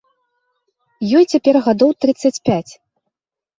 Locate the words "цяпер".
1.33-1.55